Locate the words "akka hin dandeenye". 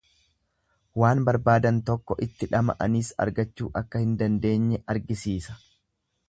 3.83-4.81